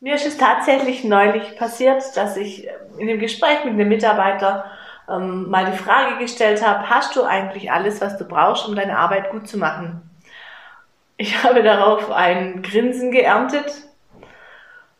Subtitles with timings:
[0.00, 4.70] Mir ist es tatsächlich neulich passiert, dass ich in dem Gespräch mit einem Mitarbeiter
[5.08, 8.98] ähm, mal die Frage gestellt habe, hast du eigentlich alles, was du brauchst, um deine
[8.98, 10.10] Arbeit gut zu machen?
[11.16, 13.72] Ich habe darauf ein Grinsen geerntet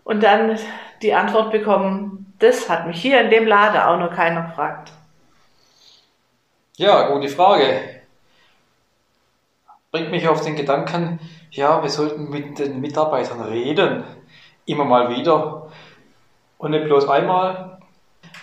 [0.04, 0.58] und dann
[1.02, 4.92] die Antwort bekommen, das hat mich hier in dem Laden auch noch keiner gefragt.
[6.76, 8.00] Ja, gute Frage.
[9.90, 11.20] Bringt mich auf den Gedanken,
[11.50, 14.04] ja, wir sollten mit den Mitarbeitern reden.
[14.66, 15.68] Immer mal wieder.
[16.58, 17.78] Und nicht bloß einmal.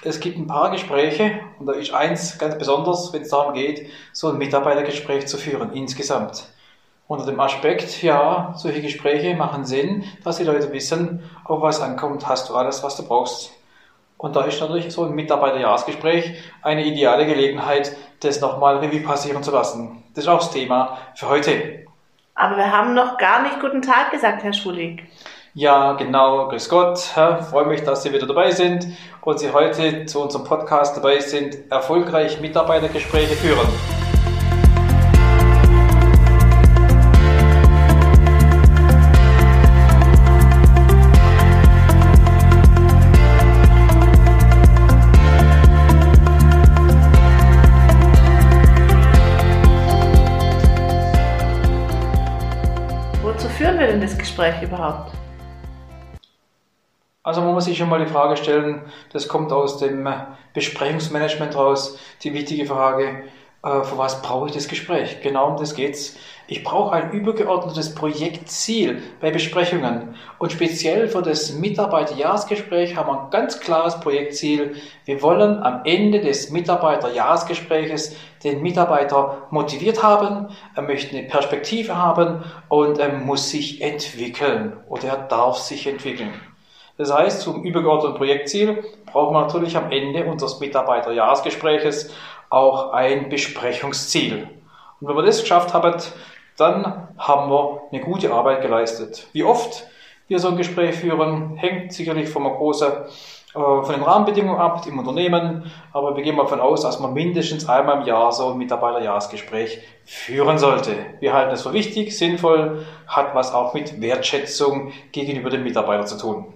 [0.03, 3.89] Es gibt ein paar Gespräche und da ist eins ganz besonders, wenn es darum geht,
[4.11, 6.47] so ein Mitarbeitergespräch zu führen, insgesamt.
[7.07, 12.27] Unter dem Aspekt, ja, solche Gespräche machen Sinn, dass die Leute wissen, auf was ankommt,
[12.27, 13.51] hast du alles, was du brauchst.
[14.17, 19.51] Und da ist natürlich so ein Mitarbeiterjahresgespräch eine ideale Gelegenheit, das nochmal Revue passieren zu
[19.51, 20.03] lassen.
[20.15, 21.85] Das ist auch das Thema für heute.
[22.35, 25.03] Aber wir haben noch gar nicht guten Tag gesagt, Herr Schulig.
[25.55, 26.47] Ja, genau.
[26.49, 27.15] Grüß Gott.
[27.15, 28.87] Ja, freue mich, dass Sie wieder dabei sind
[29.21, 33.67] und Sie heute zu unserem Podcast dabei sind, erfolgreich Mitarbeitergespräche führen.
[54.33, 55.22] Gespräch überhaupt?
[57.25, 58.81] Also man muss sich schon mal die Frage stellen,
[59.13, 60.09] das kommt aus dem
[60.53, 63.23] Besprechungsmanagement raus, die wichtige Frage,
[63.63, 65.21] äh, für was brauche ich das Gespräch?
[65.21, 66.17] Genau um das geht's.
[66.47, 70.15] Ich brauche ein übergeordnetes Projektziel bei Besprechungen.
[70.37, 74.75] Und speziell für das Mitarbeiterjahresgespräch haben wir ein ganz klares Projektziel.
[75.05, 82.43] Wir wollen am Ende des Mitarbeiterjahresgespräches den Mitarbeiter motiviert haben, er möchte eine Perspektive haben
[82.67, 86.33] und er muss sich entwickeln oder er darf sich entwickeln.
[86.97, 92.13] Das heißt, zum übergeordneten Projektziel brauchen wir natürlich am Ende unseres Mitarbeiterjahresgespräches
[92.49, 94.47] auch ein Besprechungsziel.
[95.01, 95.95] Und wenn wir das geschafft haben,
[96.57, 99.27] dann haben wir eine gute Arbeit geleistet.
[99.33, 99.87] Wie oft
[100.27, 103.03] wir so ein Gespräch führen, hängt sicherlich von, großen, äh,
[103.53, 107.67] von den Rahmenbedingungen ab im Unternehmen, aber wir gehen mal davon aus, dass man mindestens
[107.67, 110.95] einmal im Jahr so ein Mitarbeiterjahresgespräch führen sollte.
[111.19, 116.17] Wir halten es für wichtig, sinnvoll, hat was auch mit Wertschätzung gegenüber dem Mitarbeiter zu
[116.17, 116.53] tun.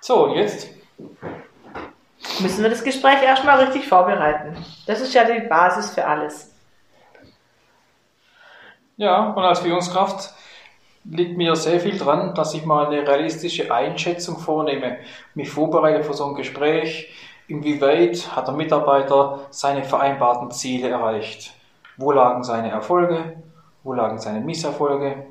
[0.00, 0.68] So, und jetzt
[2.40, 4.56] müssen wir das Gespräch erstmal richtig vorbereiten.
[4.86, 6.54] Das ist ja die Basis für alles.
[8.96, 10.34] Ja, und als Führungskraft
[11.04, 14.98] liegt mir sehr viel dran, dass ich mal eine realistische Einschätzung vornehme,
[15.34, 17.12] mich vorbereite für so ein Gespräch,
[17.48, 21.54] inwieweit hat der Mitarbeiter seine vereinbarten Ziele erreicht,
[21.96, 23.42] wo lagen seine Erfolge,
[23.82, 25.26] wo lagen seine Misserfolge,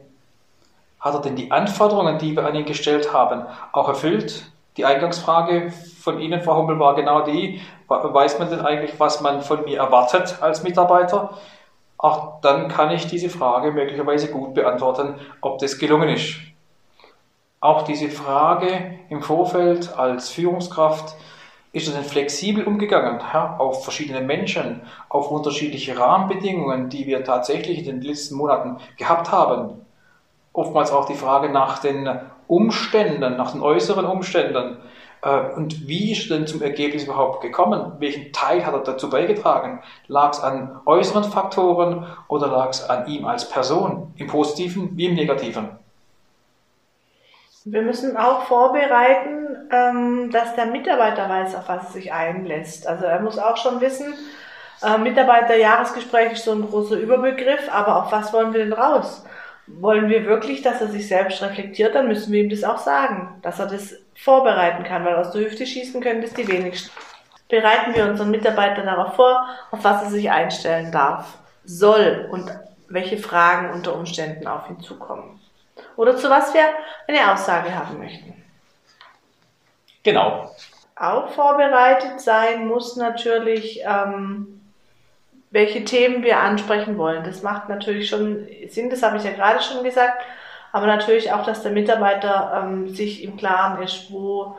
[0.99, 4.51] hat er denn die Anforderungen, die wir an ihn gestellt haben, auch erfüllt?
[4.79, 9.41] Die Eingangsfrage von Ihnen, Frau Hummel, war genau die, weiß man denn eigentlich, was man
[9.41, 11.37] von mir erwartet als Mitarbeiter?
[11.99, 16.35] auch dann kann ich diese Frage möglicherweise gut beantworten, ob das gelungen ist.
[17.59, 21.13] Auch diese Frage im Vorfeld als Führungskraft,
[21.73, 27.79] ist er denn flexibel umgegangen ja, auf verschiedene Menschen, auf unterschiedliche Rahmenbedingungen, die wir tatsächlich
[27.79, 29.81] in den letzten Monaten gehabt haben?
[30.53, 32.09] Oftmals auch die Frage nach den
[32.49, 34.77] Umständen, nach den äußeren Umständen.
[35.21, 37.93] Äh, und wie ist er denn zum Ergebnis überhaupt gekommen?
[37.99, 39.81] Welchen Teil hat er dazu beigetragen?
[40.07, 45.05] Lag es an äußeren Faktoren oder lag es an ihm als Person, im positiven wie
[45.05, 45.69] im negativen?
[47.65, 52.87] Wir müssen auch vorbereiten, ähm, dass der Mitarbeiter weiß, auf was er sich einlässt.
[52.87, 54.15] Also er muss auch schon wissen,
[54.81, 59.23] äh, Mitarbeiterjahresgespräch ist so ein großer Überbegriff, aber auf was wollen wir denn raus?
[59.79, 63.39] Wollen wir wirklich, dass er sich selbst reflektiert, dann müssen wir ihm das auch sagen,
[63.41, 66.91] dass er das vorbereiten kann, weil aus der Hüfte schießen können das die wenigsten.
[67.47, 72.51] Bereiten wir unseren Mitarbeiter darauf vor, auf was er sich einstellen darf, soll und
[72.89, 75.39] welche Fragen unter Umständen auf ihn zukommen.
[75.95, 76.63] Oder zu was wir
[77.07, 78.33] eine Aussage haben möchten.
[80.03, 80.51] Genau.
[80.95, 84.58] Auch vorbereitet sein muss natürlich ähm,
[85.51, 87.23] welche Themen wir ansprechen wollen.
[87.23, 90.23] Das macht natürlich schon Sinn, das habe ich ja gerade schon gesagt,
[90.71, 94.57] aber natürlich auch, dass der Mitarbeiter ähm, sich im Klaren ist, wo,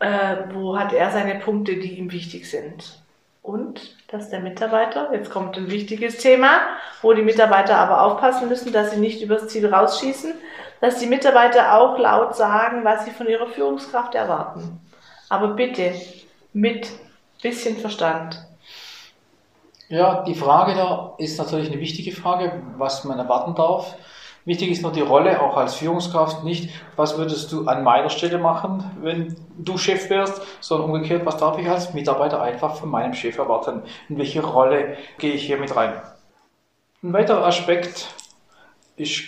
[0.00, 2.98] äh, wo hat er seine Punkte, die ihm wichtig sind.
[3.42, 6.60] Und dass der Mitarbeiter, jetzt kommt ein wichtiges Thema,
[7.00, 10.34] wo die Mitarbeiter aber aufpassen müssen, dass sie nicht übers Ziel rausschießen,
[10.80, 14.80] dass die Mitarbeiter auch laut sagen, was sie von ihrer Führungskraft erwarten.
[15.28, 15.92] Aber bitte
[16.52, 16.88] mit
[17.40, 18.38] bisschen Verstand.
[19.92, 23.94] Ja, die Frage da ist natürlich eine wichtige Frage, was man erwarten darf.
[24.46, 28.38] Wichtig ist nur die Rolle, auch als Führungskraft, nicht, was würdest du an meiner Stelle
[28.38, 33.12] machen, wenn du Chef wärst, sondern umgekehrt, was darf ich als Mitarbeiter einfach von meinem
[33.12, 33.82] Chef erwarten?
[34.08, 35.92] In welche Rolle gehe ich hier mit rein?
[37.02, 38.14] Ein weiterer Aspekt
[38.96, 39.24] ist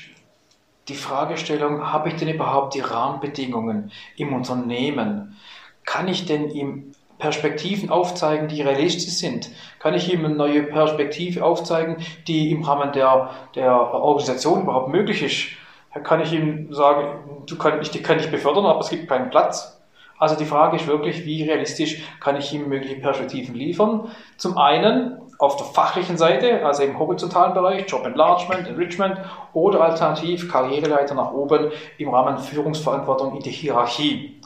[0.89, 5.37] die Fragestellung, habe ich denn überhaupt die Rahmenbedingungen im Unternehmen?
[5.85, 6.94] Kann ich denn ihm
[7.25, 9.49] Perspektiven aufzeigen, die realistisch sind?
[9.79, 11.97] Kann ich ihm eine neue Perspektive aufzeigen,
[12.29, 16.03] die im Rahmen der, der Organisation überhaupt möglich ist?
[16.03, 19.81] Kann ich ihm sagen, du kann, ich kann dich befördern, aber es gibt keinen Platz?
[20.19, 24.11] Also die Frage ist wirklich, wie realistisch kann ich ihm mögliche Perspektiven liefern?
[24.37, 29.19] Zum einen auf der fachlichen Seite, also im horizontalen Bereich, Job Enlargement, Enrichment
[29.55, 34.43] oder alternativ Karriereleiter nach oben im Rahmen Führungsverantwortung in die Hierarchie.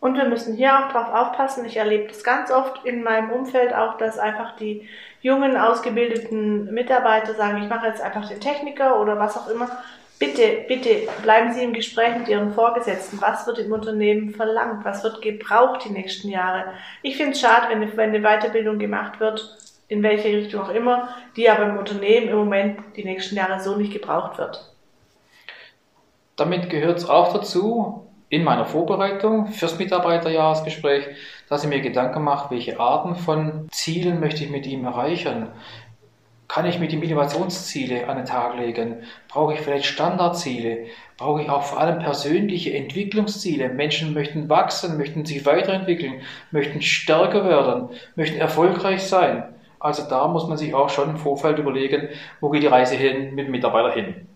[0.00, 1.64] Und wir müssen hier auch drauf aufpassen.
[1.64, 4.88] Ich erlebe das ganz oft in meinem Umfeld auch, dass einfach die
[5.20, 9.68] jungen, ausgebildeten Mitarbeiter sagen, ich mache jetzt einfach den Techniker oder was auch immer.
[10.20, 13.20] Bitte, bitte bleiben Sie im Gespräch mit Ihren Vorgesetzten.
[13.20, 14.84] Was wird im Unternehmen verlangt?
[14.84, 16.64] Was wird gebraucht die nächsten Jahre?
[17.02, 19.56] Ich finde es schade, wenn eine Weiterbildung gemacht wird,
[19.86, 23.76] in welche Richtung auch immer, die aber im Unternehmen im Moment die nächsten Jahre so
[23.76, 24.72] nicht gebraucht wird.
[26.36, 31.06] Damit gehört es auch dazu, in meiner Vorbereitung fürs Mitarbeiterjahresgespräch,
[31.48, 35.48] dass ich mir Gedanken mache, welche Arten von Zielen möchte ich mit ihm erreichen.
[36.46, 39.02] Kann ich mit ihm Innovationsziele an den Tag legen?
[39.28, 40.86] Brauche ich vielleicht Standardziele?
[41.18, 43.68] Brauche ich auch vor allem persönliche Entwicklungsziele?
[43.68, 49.44] Menschen möchten wachsen, möchten sich weiterentwickeln, möchten stärker werden, möchten erfolgreich sein.
[49.78, 52.08] Also da muss man sich auch schon im Vorfeld überlegen,
[52.40, 54.26] wo geht die Reise hin mit dem Mitarbeiter hin.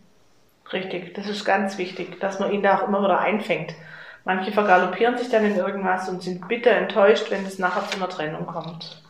[0.72, 3.74] Richtig, das ist ganz wichtig, dass man ihn da auch immer wieder einfängt.
[4.24, 8.08] Manche vergaloppieren sich dann in irgendwas und sind bitter enttäuscht, wenn es nachher zu einer
[8.08, 9.02] Trennung kommt.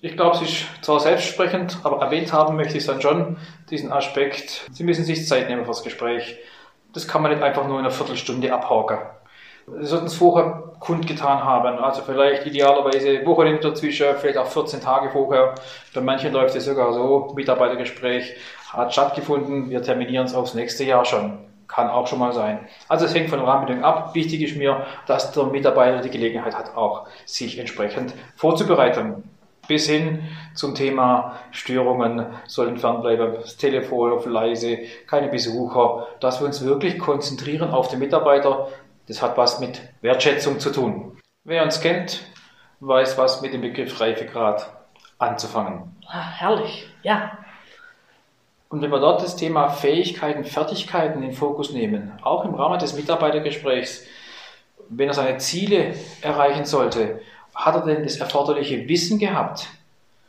[0.00, 3.36] Ich glaube, es ist zwar selbstsprechend, aber erwähnt haben möchte ich dann schon,
[3.70, 4.66] diesen Aspekt.
[4.70, 6.36] Sie müssen sich Zeit nehmen fürs Gespräch.
[6.92, 8.98] Das kann man nicht einfach nur in einer Viertelstunde abhaken.
[9.80, 11.78] Sollten es vorher kundgetan haben.
[11.78, 15.54] Also vielleicht idealerweise Wochenende dazwischen, vielleicht auch 14 Tage vorher.
[15.94, 18.36] Bei manchen läuft es sogar so, Mitarbeitergespräch
[18.72, 21.38] hat stattgefunden, wir terminieren es aufs nächste Jahr schon.
[21.66, 22.60] Kann auch schon mal sein.
[22.88, 24.14] Also es hängt von den Rahmenbedingungen ab.
[24.14, 29.22] Wichtig ist mir, dass der Mitarbeiter die Gelegenheit hat, auch sich entsprechend vorzubereiten.
[29.66, 30.22] Bis hin
[30.54, 36.98] zum Thema Störungen sollen fernbleiben, das Telefon auf leise, keine Besucher, dass wir uns wirklich
[36.98, 38.68] konzentrieren auf den Mitarbeiter,
[39.08, 41.18] das hat was mit Wertschätzung zu tun.
[41.44, 42.20] Wer uns kennt,
[42.80, 44.70] weiß was mit dem Begriff Reifegrad
[45.18, 45.96] anzufangen.
[46.06, 47.38] Ah, herrlich, ja.
[48.68, 52.78] Und wenn wir dort das Thema Fähigkeiten, Fertigkeiten in den Fokus nehmen, auch im Rahmen
[52.78, 54.04] des Mitarbeitergesprächs,
[54.90, 57.20] wenn er seine Ziele erreichen sollte,
[57.54, 59.68] hat er denn das erforderliche Wissen gehabt?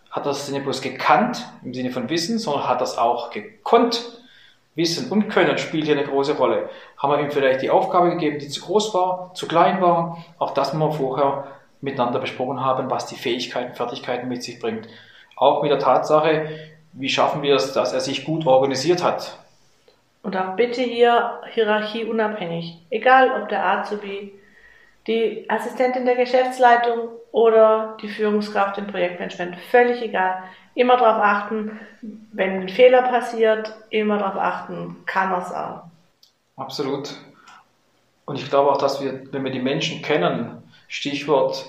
[0.09, 3.29] Hat er das nicht bloß gekannt im Sinne von Wissen, sondern hat er es auch
[3.29, 4.19] gekonnt?
[4.75, 6.69] Wissen und Können spielt hier eine große Rolle.
[6.99, 10.17] Haben wir ihm vielleicht die Aufgabe gegeben, die zu groß war, zu klein war?
[10.37, 11.47] Auch das muss man vorher
[11.81, 14.87] miteinander besprochen haben, was die Fähigkeiten, Fertigkeiten mit sich bringt.
[15.37, 16.49] Auch mit der Tatsache,
[16.91, 19.37] wie schaffen wir es, dass er sich gut organisiert hat.
[20.23, 22.77] Und auch bitte hier Hierarchie unabhängig.
[22.89, 24.33] Egal ob der Azubi,
[25.07, 30.43] die Assistentin der Geschäftsleitung oder die Führungskraft im Projektmanagement, völlig egal.
[30.75, 31.79] Immer darauf achten,
[32.33, 35.88] wenn ein Fehler passiert, immer darauf achten, kann er es auch.
[36.59, 37.15] Absolut.
[38.25, 41.65] Und ich glaube auch, dass wir, wenn wir die Menschen kennen, Stichwort,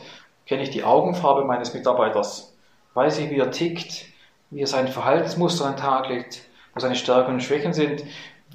[0.46, 2.56] kenne ich die Augenfarbe meines Mitarbeiters,
[2.94, 4.06] weiß ich, wie er tickt,
[4.50, 6.42] wie er sein Verhaltensmuster an den Tag legt,
[6.74, 8.02] wo seine Stärken und Schwächen sind,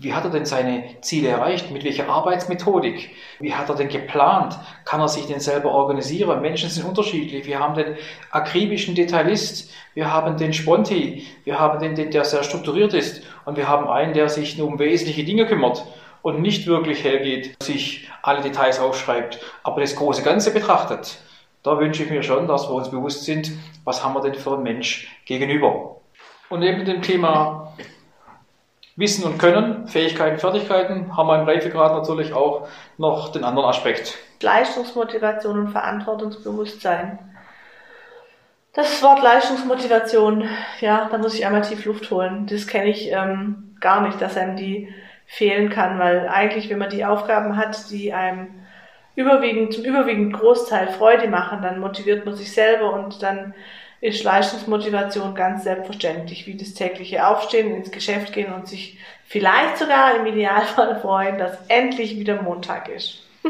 [0.02, 1.72] wie hat er denn seine Ziele erreicht?
[1.72, 3.12] Mit welcher Arbeitsmethodik?
[3.40, 4.60] Wie hat er denn geplant?
[4.84, 6.42] Kann er sich denn selber organisieren?
[6.42, 7.46] Menschen sind unterschiedlich.
[7.46, 7.96] Wir haben den
[8.30, 13.56] akribischen Detailist, wir haben den Sponti, wir haben den, den, der sehr strukturiert ist und
[13.56, 15.86] wir haben einen, der sich nur um wesentliche Dinge kümmert
[16.26, 21.20] und nicht wirklich hergeht, sich alle Details aufschreibt, aber das große Ganze betrachtet.
[21.62, 23.52] Da wünsche ich mir schon, dass wir uns bewusst sind,
[23.84, 25.98] was haben wir denn für einen Mensch gegenüber.
[26.50, 27.76] Und neben dem Thema
[28.96, 32.68] Wissen und Können, Fähigkeiten, Fertigkeiten, haben wir im Reifegrad natürlich auch
[32.98, 34.18] noch den anderen Aspekt.
[34.42, 37.20] Leistungsmotivation und Verantwortungsbewusstsein.
[38.74, 42.48] Das Wort Leistungsmotivation, ja, da muss ich einmal tief Luft holen.
[42.50, 44.92] Das kenne ich ähm, gar nicht, dass einem die
[45.26, 48.48] fehlen kann, weil eigentlich, wenn man die Aufgaben hat, die einem
[49.16, 53.54] überwiegend, zum überwiegend Großteil Freude machen, dann motiviert man sich selber und dann
[54.02, 60.16] ist Leistungsmotivation ganz selbstverständlich, wie das tägliche Aufstehen, ins Geschäft gehen und sich vielleicht sogar
[60.16, 63.24] im Idealfall freuen, dass endlich wieder Montag ist.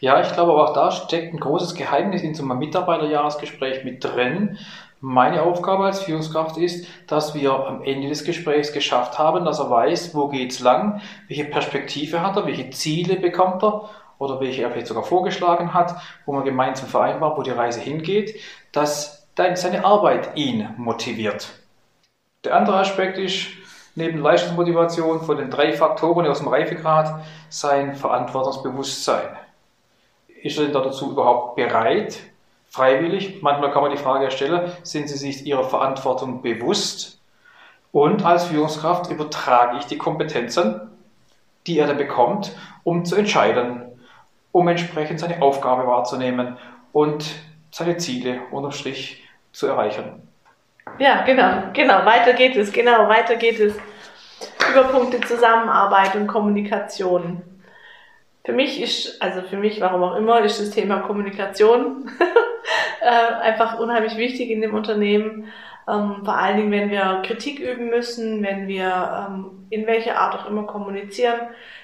[0.00, 4.02] ja, ich glaube aber auch da steckt ein großes Geheimnis in so einem Mitarbeiterjahresgespräch mit
[4.02, 4.58] drin.
[5.08, 9.70] Meine Aufgabe als Führungskraft ist, dass wir am Ende des Gesprächs geschafft haben, dass er
[9.70, 14.72] weiß, wo geht's lang, welche Perspektive hat er, welche Ziele bekommt er oder welche er
[14.72, 15.94] vielleicht sogar vorgeschlagen hat,
[16.24, 18.40] wo man gemeinsam vereinbart, wo die Reise hingeht,
[18.72, 21.50] dass seine Arbeit ihn motiviert.
[22.42, 23.46] Der andere Aspekt ist,
[23.94, 29.36] neben Leistungsmotivation von den drei Faktoren aus dem Reifegrad, sein Verantwortungsbewusstsein.
[30.42, 32.24] Ist er denn dazu überhaupt bereit,
[32.76, 33.42] freiwillig?
[33.42, 37.18] Manchmal kann man die Frage stellen, sind Sie sich Ihrer Verantwortung bewusst?
[37.90, 40.82] Und als Führungskraft übertrage ich die Kompetenzen,
[41.66, 42.54] die er dann bekommt,
[42.84, 43.82] um zu entscheiden,
[44.52, 46.58] um entsprechend seine Aufgabe wahrzunehmen
[46.92, 47.24] und
[47.70, 50.28] seine Ziele unterm Strich zu erreichen.
[50.98, 53.74] Ja, genau, genau, weiter geht es, genau, weiter geht es.
[54.70, 57.42] Über Punkte Zusammenarbeit und Kommunikation.
[58.44, 62.10] Für mich ist, also für mich, warum auch immer, ist das Thema Kommunikation
[63.06, 65.44] äh, einfach unheimlich wichtig in dem Unternehmen.
[65.88, 70.34] Ähm, vor allen Dingen, wenn wir Kritik üben müssen, wenn wir ähm, in welcher Art
[70.34, 71.38] auch immer kommunizieren,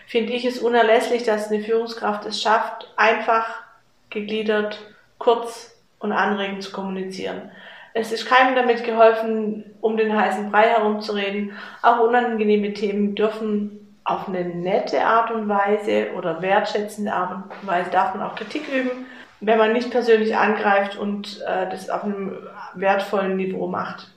[0.09, 3.63] finde ich es unerlässlich, dass eine Führungskraft es schafft, einfach,
[4.11, 4.81] gegliedert,
[5.19, 7.53] kurz und anregend zu kommunizieren.
[7.95, 11.53] Es ist keinem damit geholfen, um den heißen Brei herumzureden.
[11.83, 17.91] Auch unangenehme Themen dürfen auf eine nette Art und Weise oder wertschätzende Art und Weise
[17.91, 19.07] darf man auch Kritik üben,
[19.43, 22.37] wenn man nicht persönlich angreift und äh, das auf einem
[22.75, 24.09] wertvollen Niveau macht.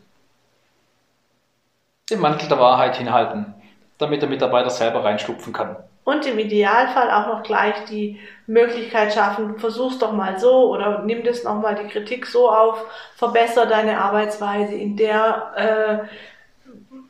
[2.09, 3.53] Den Mantel der Wahrheit hinhalten,
[3.97, 9.57] damit der Mitarbeiter selber reinschlupfen kann und im Idealfall auch noch gleich die Möglichkeit schaffen,
[9.57, 14.75] versuch's doch mal so oder nimm das nochmal die Kritik so auf, verbessere deine Arbeitsweise
[14.75, 16.07] in der, äh,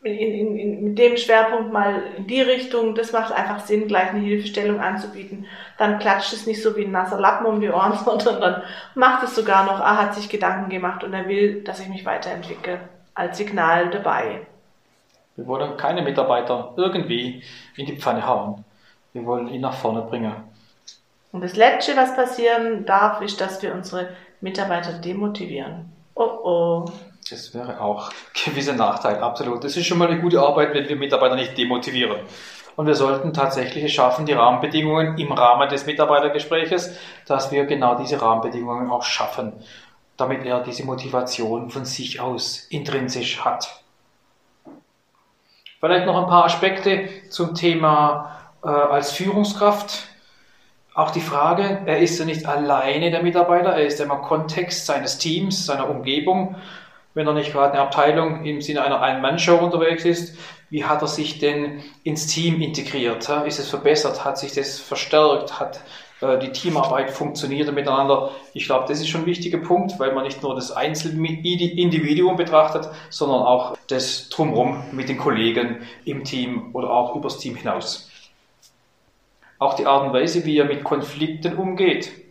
[0.06, 2.94] in, in, in, mit dem Schwerpunkt mal in die Richtung.
[2.94, 5.48] Das macht einfach Sinn, gleich eine Hilfestellung anzubieten.
[5.78, 9.24] Dann klatscht es nicht so wie ein nasser Lappen um die Ohren, sondern dann macht
[9.24, 12.80] es sogar noch, ah, hat sich Gedanken gemacht und er will, dass ich mich weiterentwickle.
[13.16, 14.46] Als Signal dabei.
[15.36, 17.42] Wir wollen keine Mitarbeiter irgendwie
[17.76, 18.64] in die Pfanne hauen.
[19.14, 20.34] Wir wollen ihn nach vorne bringen.
[21.32, 24.10] Und das Letzte, was passieren darf, ist, dass wir unsere
[24.42, 25.92] Mitarbeiter demotivieren.
[26.14, 26.86] Oh oh.
[27.30, 28.16] Das wäre auch ein
[28.46, 29.64] gewisser Nachteil, absolut.
[29.64, 32.20] Das ist schon mal eine gute Arbeit, wenn wir Mitarbeiter nicht demotivieren.
[32.76, 37.96] Und wir sollten tatsächlich es schaffen, die Rahmenbedingungen im Rahmen des Mitarbeitergespräches, dass wir genau
[37.96, 39.54] diese Rahmenbedingungen auch schaffen,
[40.18, 43.82] damit er diese Motivation von sich aus intrinsisch hat.
[45.80, 50.10] Vielleicht noch ein paar Aspekte zum Thema äh, als Führungskraft
[50.96, 54.86] auch die Frage, er ist ja nicht alleine der Mitarbeiter, er ist ja immer Kontext
[54.86, 56.56] seines Teams, seiner Umgebung.
[57.16, 60.38] Wenn er nicht gerade eine Abteilung im Sinne einer Ein-Mann-Show unterwegs ist,
[60.70, 63.30] wie hat er sich denn ins Team integriert?
[63.46, 64.26] Ist es verbessert?
[64.26, 65.58] Hat sich das verstärkt?
[65.58, 65.80] Hat
[66.20, 68.32] äh, die Teamarbeit funktioniert miteinander?
[68.54, 72.36] Ich glaube, das ist schon ein wichtiger Punkt, weil man nicht nur das einzelne Individuum
[72.36, 78.10] betrachtet, sondern auch das Drumherum mit den Kollegen im Team oder auch übers Team hinaus.
[79.58, 82.25] Auch die Art und Weise, wie er mit Konflikten umgeht.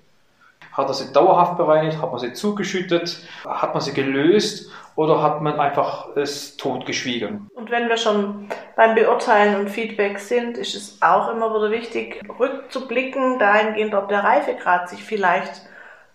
[0.75, 2.03] Hat er sie dauerhaft bereinigt?
[2.03, 3.19] Hat man sie zugeschüttet?
[3.47, 4.71] Hat man sie gelöst?
[4.97, 7.49] Oder hat man einfach es totgeschwiegen?
[7.55, 12.21] Und wenn wir schon beim Beurteilen und Feedback sind, ist es auch immer wieder wichtig,
[12.39, 15.63] rückzublicken, dahingehend, ob der Reifegrad sich vielleicht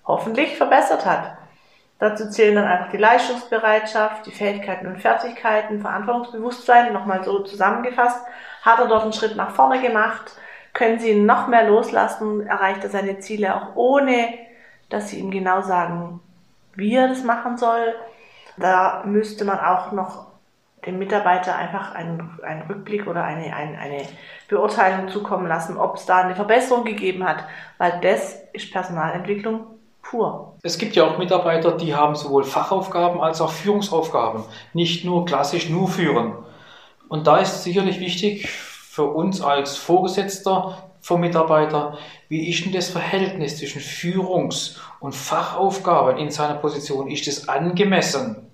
[0.06, 1.38] hoffentlich verbessert hat.
[2.00, 8.26] Dazu zählen dann einfach die Leistungsbereitschaft, die Fähigkeiten und Fertigkeiten, Verantwortungsbewusstsein, nochmal so zusammengefasst.
[8.62, 10.32] Hat er dort einen Schritt nach vorne gemacht?
[10.74, 14.30] können sie ihn noch mehr loslassen, erreicht er seine Ziele auch ohne,
[14.90, 16.20] dass sie ihm genau sagen,
[16.76, 17.96] wie er das machen soll.
[18.58, 20.28] Da müsste man auch noch
[20.86, 24.04] dem Mitarbeiter einfach einen, einen Rückblick oder eine, eine, eine
[24.48, 27.44] Beurteilung zukommen lassen, ob es da eine Verbesserung gegeben hat,
[27.78, 29.68] weil das ist Personalentwicklung
[30.02, 30.56] pur.
[30.64, 34.44] Es gibt ja auch Mitarbeiter, die haben sowohl Fachaufgaben als auch Führungsaufgaben,
[34.74, 36.34] nicht nur klassisch nur führen.
[37.10, 42.90] Und da ist sicherlich wichtig, für uns als Vorgesetzter vom Mitarbeiter, wie ist denn das
[42.90, 47.10] Verhältnis zwischen Führungs- und Fachaufgaben in seiner Position?
[47.10, 48.48] Ist es angemessen?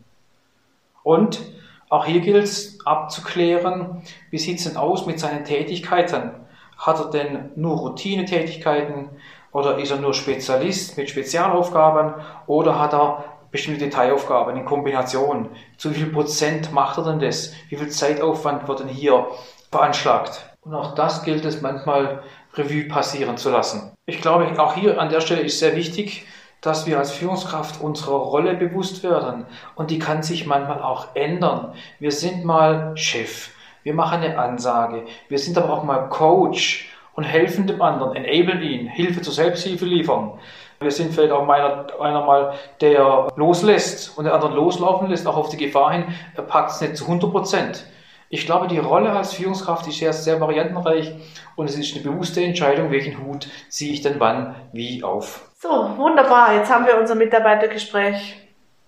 [1.03, 1.41] Und
[1.89, 6.31] auch hier gilt es abzuklären, wie sieht es denn aus mit seinen Tätigkeiten?
[6.77, 9.09] Hat er denn nur Routinetätigkeiten
[9.51, 12.15] oder ist er nur Spezialist mit Spezialaufgaben
[12.47, 15.49] oder hat er bestimmte Detailaufgaben in Kombination?
[15.77, 17.53] Zu wie viel Prozent macht er denn das?
[17.69, 19.27] Wie viel Zeitaufwand wird denn hier
[19.71, 20.54] veranschlagt.
[20.65, 22.23] Und auch das gilt es manchmal
[22.55, 23.91] Revue passieren zu lassen.
[24.07, 26.25] Ich glaube, auch hier an der Stelle ist sehr wichtig,
[26.61, 29.45] dass wir als Führungskraft unserer Rolle bewusst werden.
[29.75, 31.73] Und die kann sich manchmal auch ändern.
[31.99, 33.51] Wir sind mal Chef.
[33.83, 35.05] Wir machen eine Ansage.
[35.29, 39.85] Wir sind aber auch mal Coach und helfen dem anderen, enablen ihn, Hilfe zur Selbsthilfe
[39.85, 40.39] liefern.
[40.79, 45.37] Wir sind vielleicht auch einer, einer mal, der loslässt und der anderen loslaufen lässt, auch
[45.37, 46.05] auf die Gefahr hin,
[46.35, 47.85] er packt es nicht zu 100 Prozent.
[48.29, 51.13] Ich glaube, die Rolle als Führungskraft ist sehr, sehr variantenreich
[51.55, 55.49] und es ist eine bewusste Entscheidung, welchen Hut ziehe ich denn wann wie auf.
[55.59, 56.55] So, wunderbar.
[56.55, 58.37] Jetzt haben wir unser Mitarbeitergespräch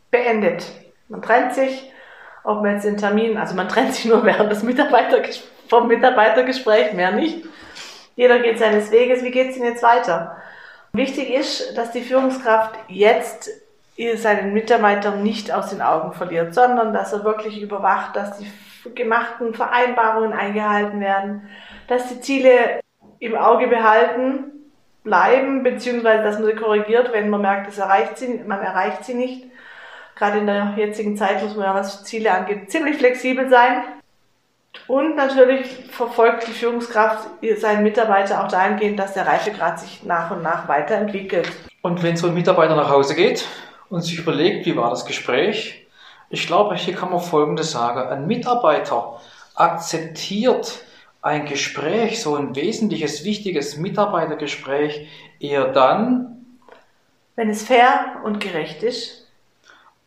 [0.09, 0.65] beendet.
[1.07, 1.91] Man trennt sich,
[2.43, 5.21] ob man jetzt den Termin, also man trennt sich nur während des Mitarbeiter,
[5.69, 7.45] vom Mitarbeitergespräch, mehr nicht.
[8.15, 9.23] Jeder geht seines Weges.
[9.23, 10.37] Wie geht es denn jetzt weiter?
[10.93, 13.49] Wichtig ist, dass die Führungskraft jetzt
[14.15, 18.51] seinen Mitarbeitern nicht aus den Augen verliert, sondern dass er wirklich überwacht, dass die
[18.95, 21.49] gemachten Vereinbarungen eingehalten werden,
[21.87, 22.79] dass die Ziele
[23.19, 24.51] im Auge behalten
[25.03, 29.13] bleiben, beziehungsweise dass man sie korrigiert, wenn man merkt, das erreicht sie, man erreicht sie
[29.13, 29.45] nicht.
[30.15, 33.83] Gerade in der jetzigen Zeit muss man ja, was Ziele angeht, ziemlich flexibel sein.
[34.87, 40.43] Und natürlich verfolgt die Führungskraft seinen Mitarbeiter auch dahingehend, dass der Reifegrad sich nach und
[40.43, 41.49] nach weiterentwickelt.
[41.81, 43.45] Und wenn so ein Mitarbeiter nach Hause geht
[43.89, 45.86] und sich überlegt, wie war das Gespräch,
[46.29, 48.09] ich glaube, hier kann man Folgendes sagen.
[48.09, 49.19] Ein Mitarbeiter
[49.55, 50.83] akzeptiert
[51.21, 56.45] ein Gespräch, so ein wesentliches, wichtiges Mitarbeitergespräch, eher dann,
[57.35, 59.27] wenn es fair und gerecht ist.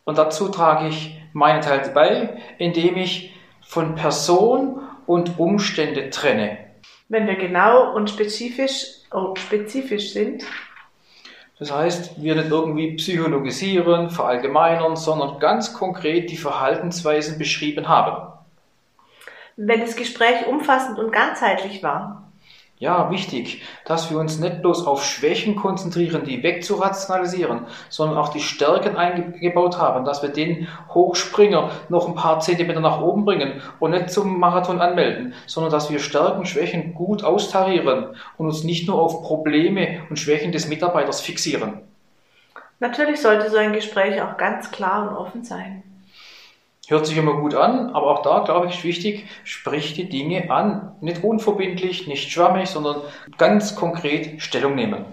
[0.04, 6.58] Und dazu trage ich meinen Teil bei, indem ich von Person und Umstände trenne.
[7.08, 10.44] Wenn wir genau und spezifisch, oh, spezifisch sind,
[11.60, 18.32] das heißt, wir nicht irgendwie psychologisieren, verallgemeinern, sondern ganz konkret die Verhaltensweisen beschrieben haben.
[19.56, 22.29] Wenn das Gespräch umfassend und ganzheitlich war.
[22.80, 28.40] Ja, wichtig, dass wir uns nicht bloß auf Schwächen konzentrieren, die wegzurationalisieren, sondern auch die
[28.40, 33.90] Stärken eingebaut haben, dass wir den Hochspringer noch ein paar Zentimeter nach oben bringen und
[33.90, 38.98] nicht zum Marathon anmelden, sondern dass wir Stärken, Schwächen gut austarieren und uns nicht nur
[38.98, 41.82] auf Probleme und Schwächen des Mitarbeiters fixieren.
[42.78, 45.82] Natürlich sollte so ein Gespräch auch ganz klar und offen sein.
[46.90, 50.50] Hört sich immer gut an, aber auch da, glaube ich, ist wichtig, sprich die Dinge
[50.50, 50.96] an.
[51.00, 52.96] Nicht unverbindlich, nicht schwammig, sondern
[53.38, 55.04] ganz konkret Stellung nehmen.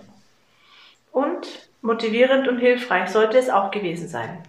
[1.11, 4.41] Und motivierend und hilfreich sollte es auch gewesen sein.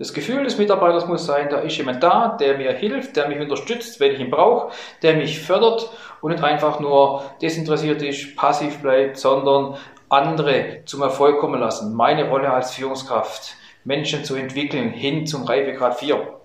[0.00, 3.38] Das Gefühl des Mitarbeiters muss sein, da ist jemand da, der mir hilft, der mich
[3.38, 5.88] unterstützt, wenn ich ihn brauche, der mich fördert
[6.22, 9.76] und nicht einfach nur desinteressiert ist, passiv bleibt, sondern
[10.08, 11.94] andere zum Erfolg kommen lassen.
[11.94, 13.54] Meine Rolle als Führungskraft,
[13.84, 16.37] Menschen zu entwickeln hin zum Reifegrad 4.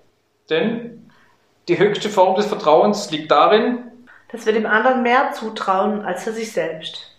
[0.49, 1.11] Denn
[1.67, 3.79] die höchste Form des Vertrauens liegt darin,
[4.31, 7.11] dass wir dem anderen mehr zutrauen als für sich selbst.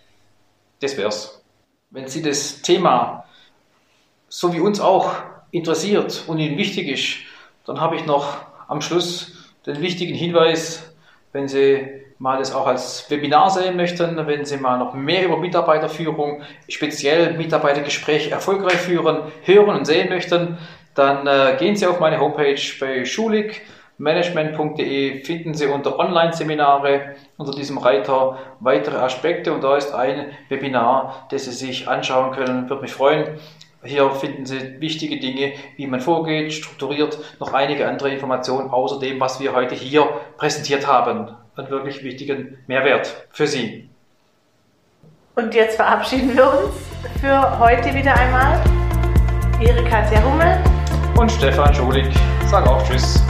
[0.81, 1.41] Das wär's.
[1.89, 3.25] Wenn Sie das Thema,
[4.27, 5.13] so wie uns auch,
[5.51, 7.17] interessiert und Ihnen wichtig ist,
[7.65, 10.93] dann habe ich noch am Schluss den wichtigen Hinweis,
[11.31, 15.37] wenn Sie mal das auch als Webinar sehen möchten, wenn Sie mal noch mehr über
[15.37, 20.57] Mitarbeiterführung, speziell Mitarbeitergespräche erfolgreich führen, hören und sehen möchten,
[20.95, 27.77] dann äh, gehen Sie auf meine Homepage bei schuligmanagement.de, finden Sie unter Online-Seminare unter diesem
[27.77, 32.67] Reiter weitere Aspekte und da ist ein Webinar, das Sie sich anschauen können.
[32.69, 33.37] Würde mich freuen.
[33.83, 39.19] Hier finden Sie wichtige Dinge, wie man vorgeht, strukturiert, noch einige andere Informationen außer dem,
[39.19, 41.35] was wir heute hier präsentiert haben.
[41.55, 43.89] Einen wirklich wichtigen Mehrwert für Sie.
[45.35, 46.73] Und jetzt verabschieden wir uns
[47.21, 48.59] für heute wieder einmal.
[49.61, 50.57] Ihre Katja Hummel
[51.17, 52.13] und Stefan Schulig.
[52.47, 53.23] Sag auch Tschüss.